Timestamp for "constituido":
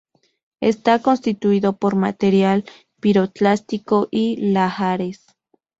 1.03-1.77